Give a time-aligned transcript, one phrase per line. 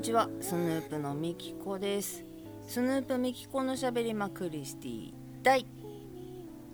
[0.00, 0.30] にちは。
[0.40, 2.24] スヌープのみきこです。
[2.66, 5.66] スヌープみきこのしゃべりまクリスティ第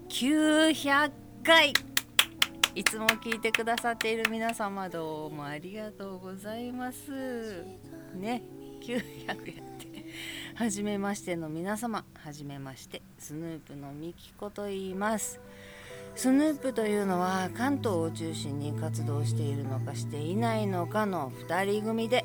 [0.09, 1.11] 900
[1.45, 1.73] 回
[2.77, 2.85] い。
[2.85, 7.65] つも聞いてくださっている皆様どうもありがとうございます。
[8.15, 8.45] ね
[8.81, 8.97] 900
[9.27, 9.37] やっ
[9.77, 10.07] て。
[10.55, 12.05] はじめましての皆様。
[12.15, 15.41] はじめましてスヌープのみきこと言います。
[16.15, 22.25] スヌープというのは関東を中心に活動しているのかしていないのかの2人組で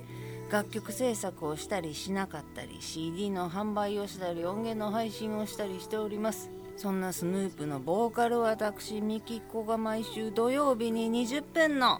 [0.51, 6.51] 楽曲制作をしたりしなかったり CD の販売をしたり音源の配信をしたりしております。
[6.75, 11.99] そんなスヌープのボーカル私ミキコが毎週土曜日に20分の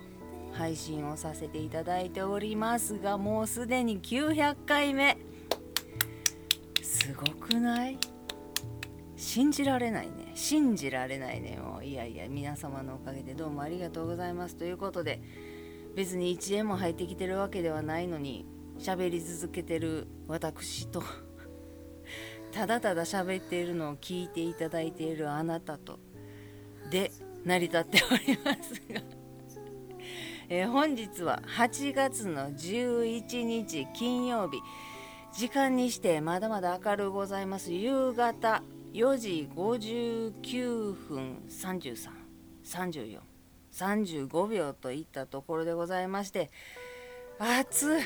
[0.52, 5.18] 配信をさせていただいておりますがもうすでに900回目。
[6.82, 7.98] すごくない？
[9.16, 10.34] 信じられないね。
[10.36, 11.58] 信じられないね。
[11.58, 14.58] もういやいや皆様のおかげでどうもありがとうございます。
[14.58, 15.22] ということで
[15.96, 18.46] 別に1円も入ってきてるわけではないのに
[18.80, 21.04] 喋り続けてる私と
[22.52, 26.00] ただただ喋っているのを聞いていただいているあなたと
[26.90, 27.12] で
[27.44, 29.02] 成り立っておりますが
[30.50, 34.60] え、本日は8月の11日金曜日。
[35.34, 37.72] 時間にしてまだまだ明るうございます。
[37.72, 43.31] 夕方4時59分3334
[43.74, 46.50] 35秒といったところでございまして
[47.40, 48.02] 暑い。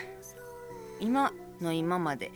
[1.00, 2.32] 今の今まで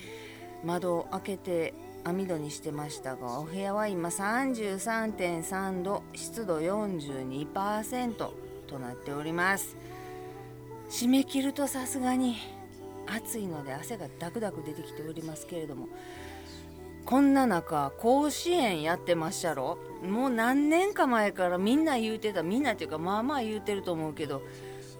[0.63, 1.73] 窓を開けて
[2.03, 8.13] 網戸にしてましたがお部屋は今33.3度湿度42%
[8.67, 9.75] となっております。
[10.89, 12.37] 締め切るとさすがに
[13.05, 15.87] 暑いので汗がダクダク出てきておりますけれども
[17.09, 19.79] こんな中甲子園やってましゃろ？
[20.07, 24.43] もう何年か前からみんな言うてたみんなっていうかまあまあ言うてると思うけど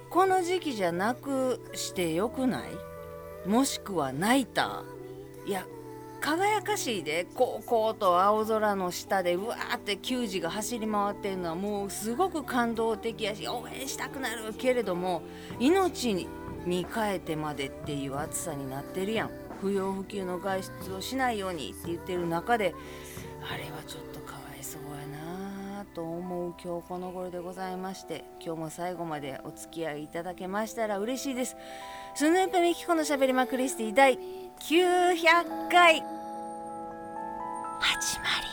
[0.09, 3.47] この時期じゃなくしてよくない？
[3.47, 5.67] もしくはナイターいや
[6.19, 7.27] 輝かしいで。
[7.35, 15.21] こうこうと青空の下でうわーって球児が走り回ってるのはもうすごく感動的やし応援したくなるけれども
[15.59, 16.27] 命に
[16.91, 19.29] 変えてまでっていう暑さになってるやん。
[19.61, 22.73] 不要不急の外出をしないようにって言ってる中で
[23.41, 31.55] あれはちょっとかわいそうやなと思う今日この頃でございまして今日も最後までお付き合いいただけましたら嬉しいです。
[32.15, 36.03] スヌープミキコのしゃべりまクリスティ第900回。
[37.79, 38.48] 始まり。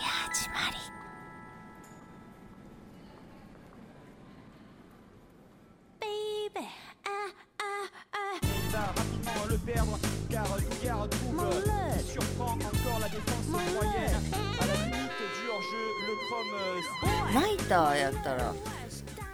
[17.35, 18.55] ナイターやったら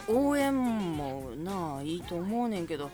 [0.09, 0.55] 応援
[0.97, 2.91] もなあいいと思うねんけど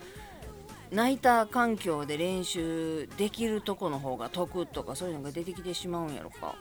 [0.91, 6.55] ナイター環境で練習できるとこの方が得とかそういうのが出てきてしまうんやろか。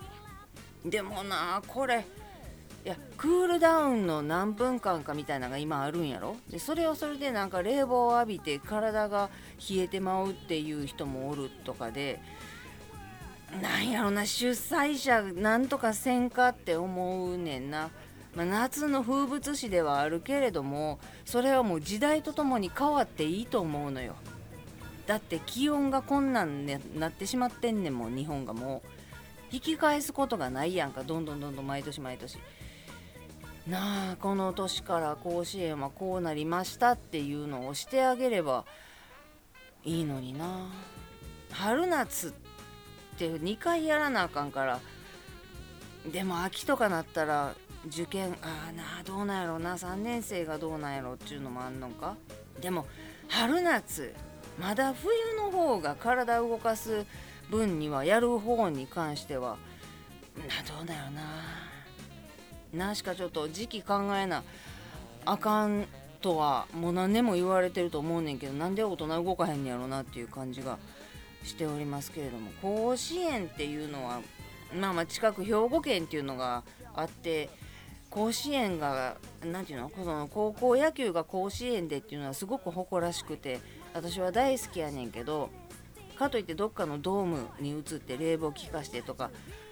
[0.85, 2.05] でもなこれ
[2.85, 6.37] いやクールダウンの何分間かみたいなのが今あるんやろ。
[6.49, 9.29] でそれはそれでなんか冷房を浴びて体が
[9.69, 12.19] 冷えてまうっていう人もおるとかで
[13.61, 17.89] なんやろな主催者なんとかせんかって思うねんな、
[18.35, 24.15] まあ、夏の風物詩ではあるけれどもそれはもう時代とともに変わっていいと思うのよ。
[25.07, 28.89] だって気温がこんなんなってしまってんねんもん日本がもう。
[29.49, 31.03] 引き返すことがないやんか。
[31.03, 32.37] どんどんどんどん毎年毎年。
[33.65, 38.65] なあこの年から甲子園はこうなりましたっていうのをしてあげれば
[39.85, 40.67] いいのにな。
[41.51, 42.46] 春夏って
[43.25, 44.79] 2回やらなあかんから
[46.11, 47.53] でも秋とかなったら
[47.87, 52.15] 受験ああなあどうなんやろうな3年生がどうなんやろっていうのもあんのか。
[52.61, 52.85] でも
[53.27, 54.13] 春夏
[54.59, 57.05] まだ冬の方が体動かす
[57.49, 59.57] 分にはやる方に関しては
[60.37, 61.21] などうだよな。
[62.73, 64.43] なしかちょっと時期考えな
[65.25, 65.85] あかん
[66.21, 70.77] とはもう何年も言われてると思うねんけどなんで大人動かへんねやろなっていう感じが
[71.43, 74.21] しておりますけれども甲子園っていうのは
[74.79, 76.63] まあまあ近く兵庫県っていうのが
[76.95, 77.49] あって
[78.09, 83.59] 甲子園が何て言うのその高校野球が甲子園でっていうのはすごく誇らしくて
[83.93, 85.49] 私は大好きやねんけど
[86.17, 89.29] かといってどっかのドームに移って冷房効かしてとか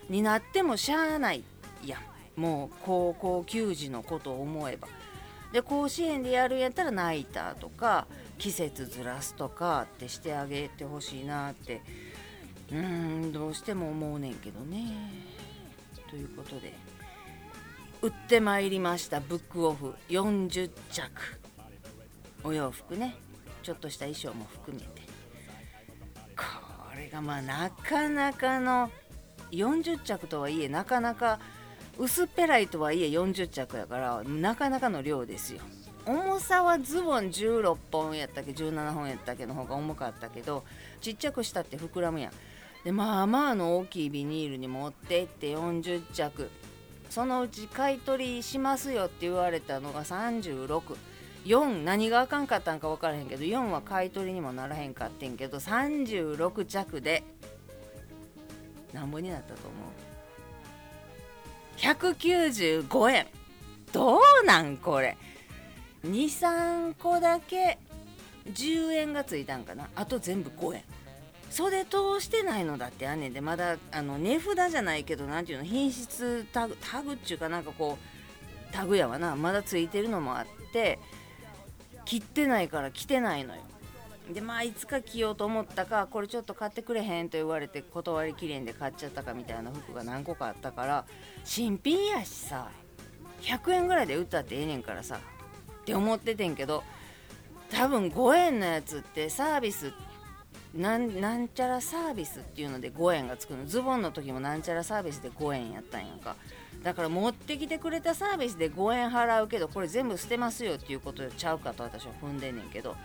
[0.09, 1.43] になってもしゃあない
[1.83, 1.97] や
[2.35, 4.87] もう高校球児のことを思えば。
[5.51, 8.07] で甲子園でやるんやったらナイターとか
[8.37, 11.81] 季節ずらすとかってしてあげてほしいなって。
[12.71, 14.85] うーんどうしても思うねんけどね。
[16.09, 16.73] ということで。
[18.01, 19.95] 売ってまいりましたブックオフ。
[20.09, 21.11] 40着。
[22.43, 23.15] お洋服ね。
[23.63, 25.01] ちょっとした衣装も含めて。
[26.35, 26.43] こ
[26.95, 28.91] れがまあなかなかの
[29.51, 31.39] 40着とはいえなかなか
[31.97, 35.61] 薄っぺらいとはいえ40着やからなかなかの量ですよ。
[36.05, 40.63] 重さはズボン16本やったっけ？17本やったっけの方が重かったけど
[41.01, 42.31] ちっちゃくしたって膨らむやん。
[42.83, 46.49] でまあまあの大きいビニールに持ってって40着。
[47.09, 57.23] そのうち買い取りしますよって言われたのが364何があかんかったんか分からへんけど4は買い取りにもならへんかってんけど36着で
[58.91, 59.77] なんぼになったと思
[62.09, 63.27] う？195円。
[63.93, 65.15] どうなんこれ？
[66.05, 67.77] 23個だけ
[68.51, 70.83] 10円がついたんかなあと全部5円
[71.49, 80.99] 袖通してないのだってあんねんでまだあの値札じゃないけど何ていうの品質タグタグっちゅうかなんかこうタグやわなまだついてるのもあって
[82.03, 83.61] 切ってないから着てないのよ
[84.33, 91.05] でまあいつか着ようと思ったかこれちょっと買ってくれへんと言われて断りきれんで買っちゃったかみたいな服が何個かあったから
[91.43, 92.69] 新品やしさ
[93.41, 95.19] 100円ぐらいで売ったってええねんからさ
[95.85, 96.83] って思っててんけど
[97.69, 99.93] 多分5円のやつってサービス
[100.73, 103.65] なんなんちゃらサービスっていうので5円がつくの。
[103.65, 106.35] ズボンの時もなんちゃらサービスで5円やったんやんか。
[106.83, 112.95] だから持ってきてくれたサービスで5円払うけどこれ全部捨てますよっていうことちゃうかと私は踏んでんねんけど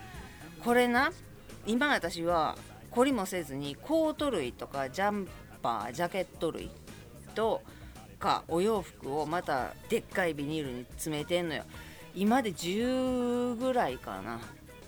[0.64, 1.12] これな
[1.66, 2.58] 今私は
[2.90, 5.28] 懲りもせずにコート類とかジャン
[5.62, 6.70] パージャケット類
[7.34, 7.62] と
[8.18, 11.64] かお洋服をまたでっかいビニールに詰めてんのよ。
[12.14, 14.40] 今で10ぐらいかな。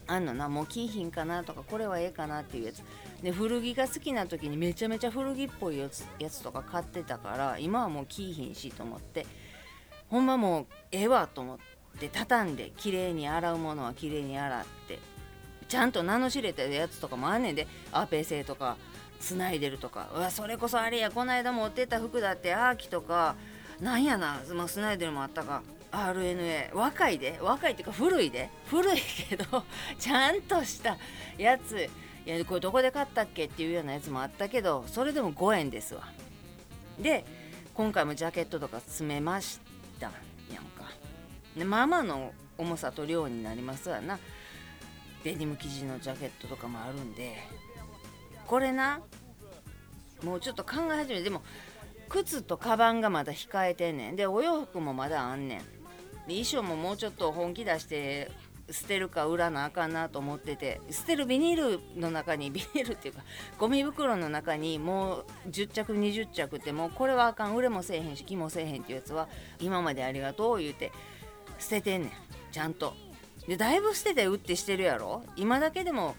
[0.06, 2.82] あんのなもうキーヒンかなとかこれはええかなっていうやつ。
[3.22, 9.26] で古着が好きな時にめちゃめちゃ古着っぽいやつやつとか買ってたから今はもうキーヒンしと思って
[10.10, 11.58] ほんまもうええわと思っ
[12.00, 14.98] て畳んで綺麗に洗うものは綺麗に洗って
[15.68, 18.76] ちゃんと名の知れたやつとかもあんねんでアーペー製とか
[19.20, 20.08] スナイデルとか。
[20.16, 23.36] うわそれこそあれやこの間持ってた服だってアーキとか
[23.80, 25.62] なんやな、まあ、スナイデルもあったか。
[25.92, 27.38] RNA 若いで。
[27.40, 28.50] 若いっていうか古いで。
[28.66, 29.64] 古いけど
[29.98, 30.96] ちゃんとした
[31.38, 31.88] やつ。
[32.24, 33.44] いやこれどこで買ったっけ？
[33.44, 36.08] っていうようなやつもあったけどそれでも5円ですわ。
[36.98, 37.24] で
[37.74, 39.60] 今回もジャケットとか詰めまし
[40.00, 40.06] た。
[40.52, 40.90] やんか。
[41.56, 44.18] でまあまあの重さと量になりますわな。
[45.24, 47.36] デニム生地のジャケットとかもあるんで。
[48.46, 49.00] これな
[50.22, 51.42] もうちょっと考え始めてでも
[52.08, 54.16] 靴とカバンがまだ控えてんねん。
[54.16, 55.81] でお洋服もまだあんねん。
[56.28, 58.30] 衣装ももうちょっと本気出して
[58.70, 63.22] 捨てるか売らなあかんなと思ってて捨てるビニールの中にビニールっていうか
[63.58, 69.28] ゴミ袋の中にもう10着20着ってもうこれはあかん売れもせえへんし気もせえへんっていうやつは
[69.60, 70.92] 今までありがとう言うて
[71.58, 72.12] 捨ててんねん
[72.50, 72.94] ちゃんと。
[73.46, 75.24] でだいぶ捨てて売ってしてるやろ？
[75.36, 76.14] 今だけでも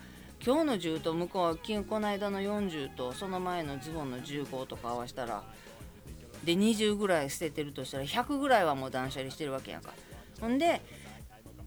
[0.46, 5.42] 今日の10と向こうはこの間の40とその前のズボンの15とか合わせたら
[6.44, 9.92] で20ぐらい捨ててるとしたら100ぐらいはもう断捨離してるわけやんか。
[10.42, 10.82] ほんで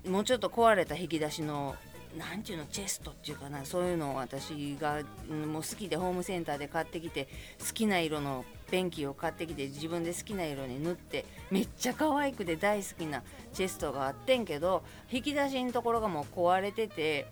[0.07, 1.75] もうちょっと壊れた引き出しの
[2.17, 7.29] 何ていうのチェストっていうかなそういうのを私がもう好きでホームセンターで買ってきて
[7.59, 17.27] 好きな色のペンキを買ってきて自分で好きな色に塗ってめっちゃ可愛くて大好きなチェストがあってんけど引き出しのところがもう壊れてて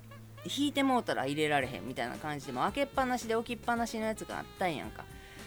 [0.44, 5.04] 引いてもうたら入れられへんみたいな感じでも開けっぱなしで置きっぱなしのやつがあったんやんか。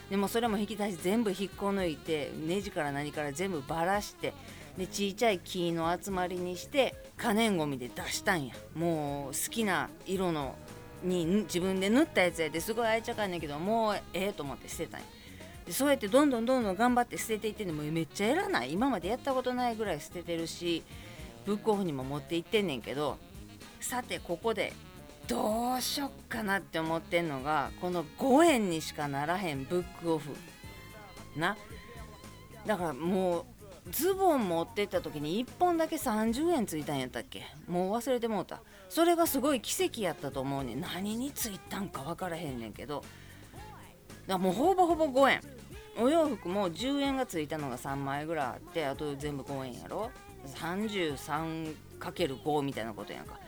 [0.09, 4.33] でもそれも引き出し全部引っこ抜いてネジから何から全部ばらして
[4.77, 8.53] でちいちゃい木の集まりにして可燃ごみで出したんや。
[8.75, 10.55] もう好きな色の
[11.03, 15.05] に自分で塗ったやつやですごい愛着あんねんけどもうええと思って捨てたんや。
[15.65, 18.71] でそうやってどんどんどんどん頑張って捨てていってんのもめっちゃやらない。
[18.71, 20.83] 今までやったことないぐらい捨ててるし
[21.45, 23.17] ブックオフにも持って行ってんねんけど
[23.79, 24.73] さてここで
[25.27, 30.35] どうしよっかなって思ってんのがこの5円にしかならへんブックオフ。
[31.35, 31.57] な。
[32.65, 33.45] だからもう
[33.91, 37.43] ズボン持ってった時に1本だけ30円ついたんやったっけ？
[37.67, 38.61] もう忘れてもうた。
[38.89, 40.81] それがすごい奇跡やったと思うねん。
[40.81, 43.03] 何についたんか分からへんねんけど。
[44.27, 45.41] だもうほぼほぼ5円
[45.97, 50.11] お洋服も10円がついたのが3枚ぐらいあってあと全部5円やろ
[50.55, 53.39] ？33×5 みたいなことやんか。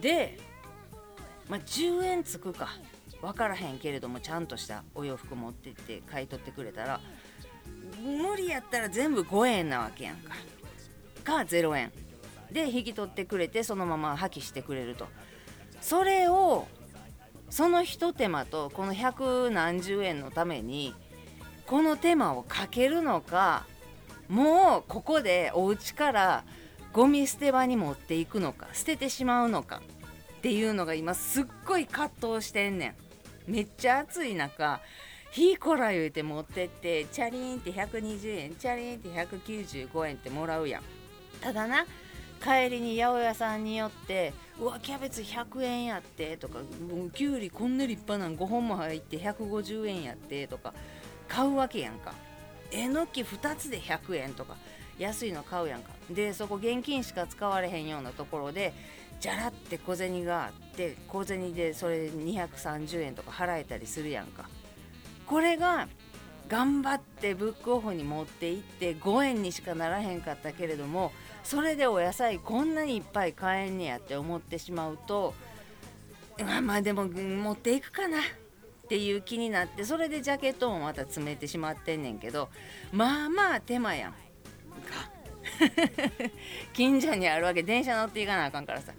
[0.00, 0.38] で
[1.48, 2.68] まあ、10円つくか。
[3.20, 7.00] 分からへんけれどもちゃんとしたお洋服持ってって買い取ってくれたら
[8.00, 10.34] 無理やったら全部5円なわけやんか。
[11.24, 11.92] か0円。
[12.52, 15.06] で引き取ってくれてそのまま破棄してくれると。
[15.80, 16.66] それを
[17.50, 20.94] そのひと手間とこの百何十円のために
[21.66, 23.64] この手間をかけるのか
[24.28, 26.44] もうここでお家から
[26.92, 29.82] ゴミ捨て場に持っていくのか捨ててしまうのか。
[30.38, 32.94] っていうのが今すっごい葛藤してんねん。
[33.48, 34.80] めっちゃ暑い中
[35.32, 40.82] ひいこら言うて持ってってチャリーンって120円チャリーンって195円ってもらうやん。
[41.40, 41.86] ただな
[42.40, 46.60] 帰りに八百屋さんによって「うわキャベツ100円やって」とか
[47.14, 50.72] 「きゅうりこんな立派なん5本も入って150円やって」とか
[51.26, 52.14] 買うわけやんか。
[52.70, 54.56] えのき2つで100円とか
[54.98, 55.90] 安いの買うやんか。
[56.10, 58.72] でそこ現金しか使われへんようなところで
[59.20, 64.48] じゃらって小銭があって小銭でそれ230円とか払えたりするやんか。
[65.26, 65.88] これが
[66.48, 71.12] 頑張ってブックオフに持って行って5円にしかならへんかったけれども
[71.44, 75.34] それでお野菜こんなにいっぱい買えんねやって思ってしまうと
[76.40, 78.22] まあまあでも持っていくかなっ
[78.88, 82.48] ていう気になってそれでジャケットもまた詰めてしまってんねんけど
[82.92, 84.16] まあまあ手間やんか。
[86.72, 88.92] 近所にあるわけ電車乗っていかなあかんからさ。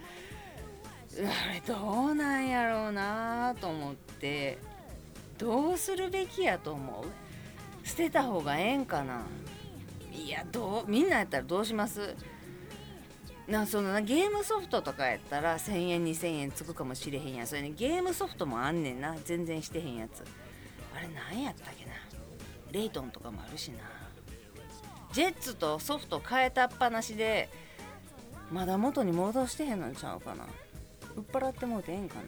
[1.12, 1.76] あれど
[2.06, 4.58] うなんやろうなと思って。
[5.38, 7.88] どうするべきやと思う。
[7.88, 9.22] 捨てた方がええんかな。
[10.14, 12.16] いやどうみんなやったらどうします？
[13.48, 19.16] なそのゲームソフトとかやったら1000円2000円つくかもしれへんやそれねゲームソフトもあんねんな。
[19.26, 20.24] 全然してへんやつ。
[20.96, 21.92] あれ何やったっけな。
[22.72, 23.78] レイトンとかもあるしな。
[25.14, 27.50] ジェッツとソフト変えたっぱなしで
[28.52, 30.46] まだ元に戻してへんのちゃうかな。
[31.16, 32.22] 売っ払ってもうてええんかな。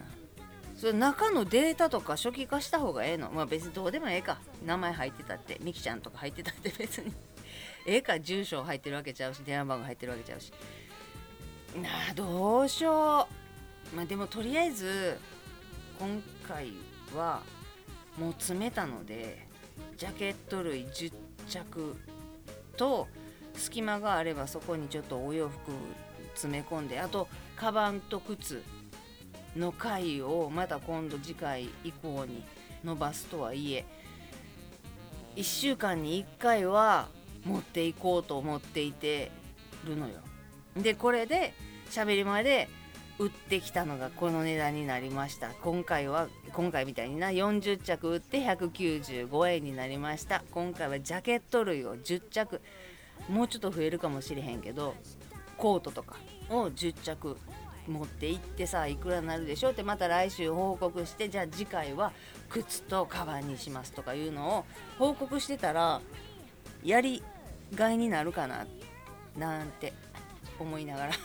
[0.76, 3.30] それ中のデータとか初期化した方がええの？
[3.30, 4.38] まあ別にどうでもええか。
[4.64, 7.12] 名前入ってたってミキちゃんとか入ってたって 別に。
[7.86, 8.18] ええか。
[8.20, 10.52] 住所入ってるわけちゃうし電話番号入ってるわけちゃうし。
[11.76, 13.28] なあどうしよ
[13.92, 13.96] う。
[13.96, 15.18] まあでもとりあえず
[15.98, 16.72] 今回
[17.16, 17.42] は
[18.18, 19.46] もう詰めたので
[19.96, 21.12] ジャケット類10
[21.48, 21.96] 着
[22.72, 23.08] と
[23.54, 25.72] 隙間があればそこにちょっとお洋服
[26.34, 28.62] 詰め込んであとカバンと靴
[29.56, 32.42] の回をまた今度次回以降に
[32.84, 33.84] 伸ばすとはいえ
[35.36, 37.08] 1週間に1回は
[37.44, 39.30] 持っていこうと思っていて
[39.84, 40.14] るのよ。
[40.76, 41.54] でこれで
[41.90, 42.68] 喋り前で
[43.18, 50.42] 売ってきたのがこの値段になりました今回は今回みたいにな40着売って195円になりました。
[50.50, 52.60] 今回はジャケット類を10着。
[53.28, 54.94] もうちょっと増えるかもしれへんけど
[55.56, 56.16] コートとか
[56.48, 57.36] を10着
[57.86, 62.12] 持って行ってさいくらになるでしょうってまた来週報告してじゃあ次回は
[62.48, 64.64] 靴とカバンにしますとかいうのを
[64.98, 66.00] 報告してたら
[66.84, 67.22] やり
[67.74, 68.66] がいになるかな
[69.36, 69.92] なんて
[70.58, 71.12] 思いながら。
[71.12, 71.16] は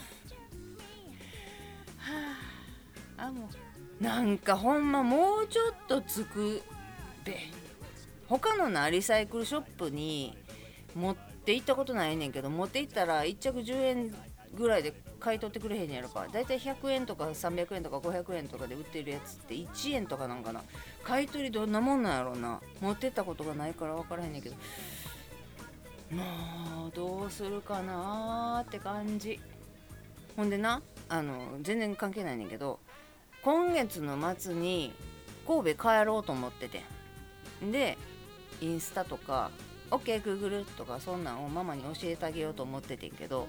[3.17, 3.66] ああもう
[3.99, 6.61] なんかほんまもうちょっとつく
[7.25, 7.37] べ
[8.27, 10.37] 他のなリサイクルショップに
[10.95, 14.15] 持って行ったことないねんけど持って行ったら1着10円
[14.53, 20.61] ぐらいで買い取ってくれへんやろかだいたい100円とか300円とか500円とかで売ってるやつって1円とかなんかな。
[21.03, 22.61] 買い取りどんなもんなんやろうな。
[22.81, 24.55] 持ってったことがないから分からへんねんけど。
[26.11, 29.39] もうどうするかなーって感じ。
[30.35, 32.79] ほんでなあの全然関係ないねんけど
[33.41, 34.94] 今月の末に
[35.48, 36.84] 神戸帰ろうと思ってて
[37.72, 37.98] で
[38.62, 39.51] インスタとか
[39.91, 43.48] OK グーグルとかそんなんをママに教えてあげようと思っててんけど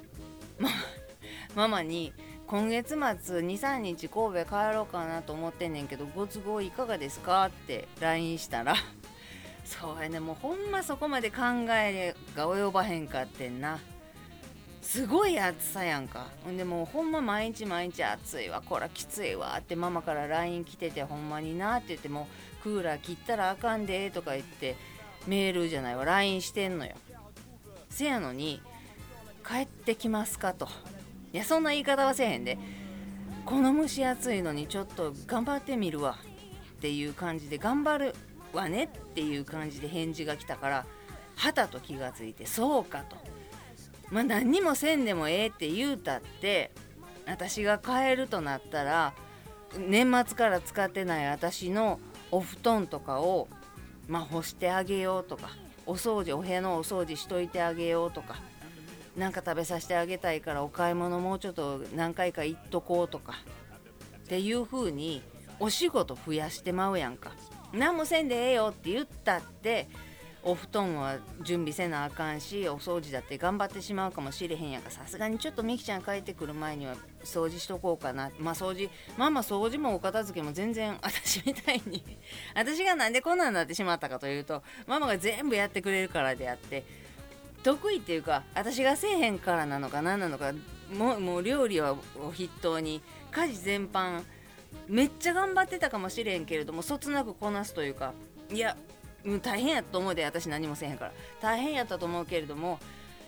[0.58, 0.70] マ
[1.56, 2.12] ママに
[2.46, 2.96] 今月末
[3.40, 8.74] 23日神戸帰ろうかなと思ってんねんけどご都合いかがですかって LINE したら
[9.64, 13.78] そうやねもうほんまそこまで考えが及ばへんかってんな。
[14.88, 16.28] すごい暑さやんか。
[16.46, 18.62] ほんでもうほんま毎日毎日暑いわ。
[18.64, 22.26] こらきついわってママから LINE 来ててほんまになって言っても
[22.62, 24.76] クーラー切ったらあかんでとか言って
[25.26, 26.06] メールじゃないわ。
[26.06, 26.92] LINE してんのよ。
[27.90, 28.62] せやのに
[29.46, 30.66] 帰ってきますかと。
[31.34, 32.56] いやそんな言い方はせえへんで。
[33.44, 36.16] この蒸し暑いのにちょっと頑張ってみるわ
[36.78, 38.14] っていう感じで頑張る
[38.54, 40.86] わねっていう感じで返事が来たから
[41.36, 43.27] はたと気がついてそうかと。
[44.10, 46.70] まあ何にもせんでもええって言うたって
[47.26, 49.12] 私が帰るとなったら
[49.76, 52.00] 年末から使ってない私の
[52.30, 53.48] お布団とかを
[54.06, 55.50] まあ干してあげようとか
[55.86, 58.36] お掃除お部屋のお掃除しといてあげようとか
[59.16, 63.34] 何か食べさせてあげたいからお買い物もうちょっと何回か行っとこうとか
[64.18, 65.22] っていう風に
[65.60, 67.32] お仕事増やしてまうやんか。
[67.72, 69.88] 何もせんでええよって言ったって
[70.48, 74.90] お布団は準備せなあかんしお掃除だって頑張ってしまうかもしれへんやんか。
[74.90, 78.30] さすがにちょっとみきちゃん帰ってくる前には掃除しとこうかな。
[78.38, 78.88] まあ掃除
[79.18, 82.02] まあまあ掃除もお片付けも全然 私みたいに。
[82.54, 86.82] 私がなんでこんなんなってしまったかというとママが全部やってくれるからであって
[87.62, 90.54] 得意っていうか私がせえへんからなのか何なのか
[90.90, 91.94] もうもう料理は
[92.32, 94.22] 筆頭に家事全般
[94.86, 98.14] めっちゃ頑張ってたかもしれんけれどもそつなくこなすというか
[98.50, 98.76] いや
[99.42, 101.12] 大変やと思うで私何もせへんから。
[101.40, 102.78] 大変やったと思うけれども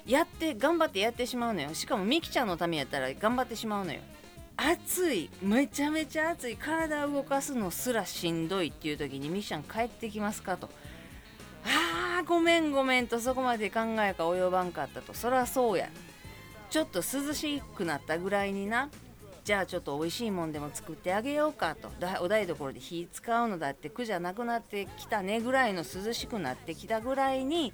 [0.06, 1.74] やって頑張ってやってしまうのよ。
[1.74, 4.00] しかもみきちゃんのためやったら頑張ってしまうのよ。
[4.56, 10.68] 暑いめちゃめちゃ暑い体を動かすのすらしんどいっていう時にみきちゃん帰ってきますかと。
[11.64, 15.14] あーごめんごめんとそこまで考えが及ばんかったと。
[15.14, 15.88] そらそうや。
[16.70, 18.88] ちょっと涼しくなったぐらいにな。
[19.44, 21.90] じゃあちょっと美味しいもんでも作ってあげようかと。
[22.20, 27.72] お台所で火使うのだって苦じゃなくなってきたねぐらいの涼しくなってきたぐらいに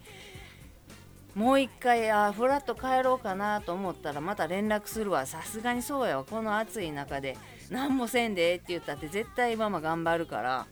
[1.34, 5.26] もう一回あフラッと帰ろうかなと思ったらまた連絡するわ。
[5.26, 6.24] さすがにそうやわ。
[6.24, 7.36] この暑い中で。
[7.70, 10.66] 何もせんでって言ったって絶対ママ頑張るから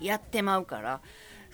[0.00, 1.00] やってまうから。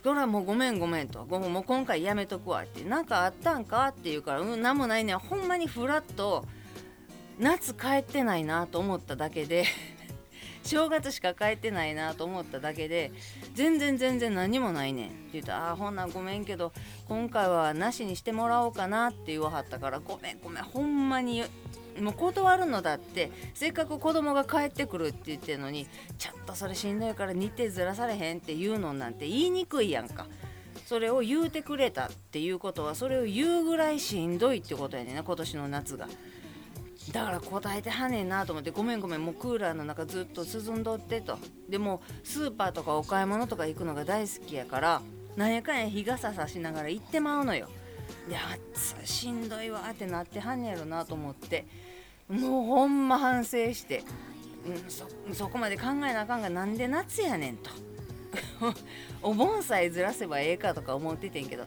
[0.02, 1.24] それはもうごめんごめんと。
[1.26, 2.82] もう今回やめとくわって。
[2.84, 6.44] 何かあったんかって言うからうん何もないねほんまにフラッと
[7.38, 9.64] 夏帰ってないなと思っただけで
[10.64, 13.12] 正月しか帰ってないなと思っただけで
[13.54, 16.72] 全然全然何もないねんって言ったら「あほんなんごめんけど
[17.08, 21.44] 今回はなしにしてもらおうかな」って言わはったから「ごめんごめんほんまに
[22.00, 25.86] もう断るのだってせっかく子供が帰ってくるって言ってるのに
[26.18, 30.26] ちょっとそれしんどいから日程ずらされへんって言うのなんて言いにくいやんか。
[30.84, 36.06] それを言うてくれたっていうことはそれを言うぐらいしんどいってことやねんな今年の夏が。
[37.12, 41.38] だから答えてはねんなと思ってごめんごめんもうクーラーの中ずっと涼んどってと。
[41.68, 45.02] でもスーパーとかお買い物とか行くのが大好きやから
[45.36, 47.68] なんやかんや日傘さしながら行ってまうのよ。
[48.28, 51.66] で暑しんどいわってなってはんねやろなと思って。
[52.28, 54.02] もうほんま反省して、
[55.28, 57.70] うん、そこまで考えなあかんがなんで夏やねんと。
[59.22, 61.66] お盆さえずらせばええかとか思っててんけど。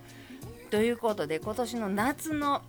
[0.70, 2.62] ということで今年の夏の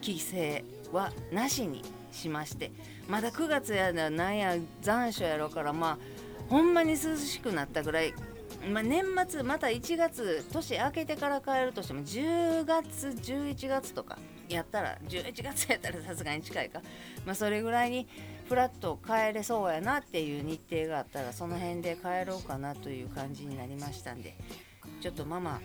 [0.00, 1.82] 帰省はなしに。
[2.14, 2.72] しまして
[3.08, 8.14] まだ9月やなんや残暑やろからまあほんまに涼しくなったぐらい、
[8.70, 16.80] まあ、年末また1月年明けてから帰るとしても10月11月とかやったら11月やったら さすがに近いか、
[17.24, 18.06] まあ、それぐらいに
[18.48, 24.36] フラッと帰れそうやなっていう日程があったらその辺で帰ろうかなという感じになりましたんで
[25.00, 25.60] ちょっとママ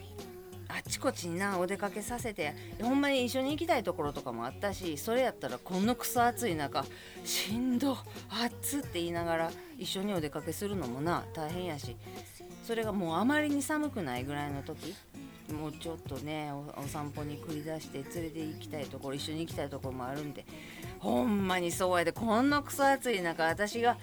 [0.69, 6.85] あちこちになお出かけさせてほんまに一緒に行きたいところとかもあったしそれやったらこのクソ暑い中
[7.25, 7.97] しんど
[8.29, 11.97] 暑って言いながら一緒にお出かけするのもな大変やし。
[12.69, 14.93] それがもうあまりに寒くないぐらいの時
[15.51, 20.45] もうちょっとねお散歩に繰り出して連れて行きたいところ一緒に行きたいところもあるんで
[20.99, 23.97] ほんまにそうやでこんなクソ暑い中私が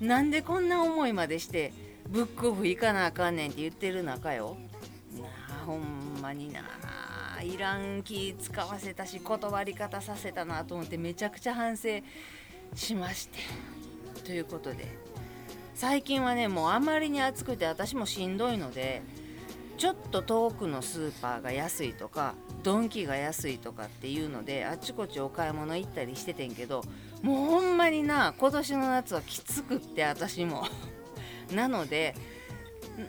[0.00, 1.72] なんでこんな思いまでして
[2.08, 4.56] ブックオフ行かなあかんねんって言ってる中よ。
[5.62, 6.62] ほんまにな。
[7.42, 11.88] いらん気使わせたし断り方させたなと思ってめちゃくちゃ反省
[12.74, 13.38] しまして。
[14.24, 14.86] ということで
[15.74, 19.02] 最近はねもうあまりに暑くて私もしんどいので
[19.78, 26.84] ちょっと遠くのスーパーが安いとかドンキが安いとかっていうのであっちこっちお買い物行ったりしててんけど
[27.22, 30.66] もうほんまにな今年の夏はきつくって私も。
[31.52, 32.14] なので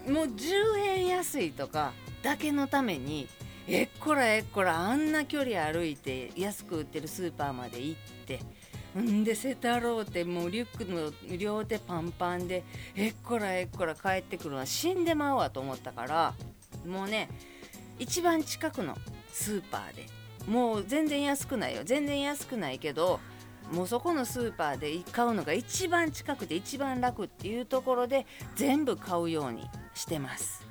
[0.08, 3.28] もう10円安いとかだけのために
[3.68, 8.40] えっこらえっこらあんな距離歩いて安く売ってるスーパーまで行って
[9.00, 12.64] んでセタローってもうリュックの両手パンパンで
[12.96, 16.34] えっこらえっこら帰ってくるのは死んでまうわと思ったから
[16.88, 17.30] もうね
[18.00, 18.98] 一番近くの
[19.32, 20.06] スーパーで
[20.48, 23.20] もう全然安くないよ全然安くないけど
[23.72, 30.63] もうそこのスーパーで買うのが一番近くて一番楽っていうところで全部買うようにしてます。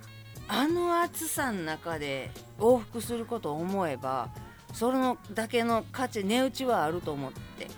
[0.54, 4.28] あの暑さの中で往復することを思えば
[4.74, 7.68] それのだけの価値値打ちはあると思ってっ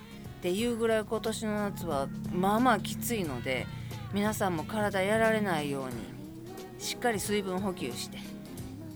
[0.43, 3.69] ていうぐらい今年の夏はまあまあきついので
[4.13, 5.93] 皆さんも体やられないように
[6.83, 8.19] しっかり水分補給して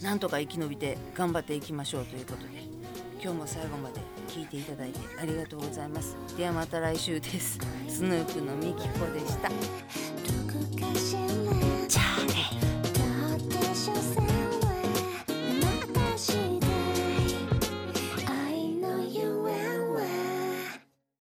[0.02, 2.48] なんとか生き延びて頑張っていきましょうということで
[3.22, 6.16] 今日も最後まで聞いていただいてありがとうございます。
[6.36, 7.58] ではまた来週です。
[7.88, 9.50] スヌープのみきこでした。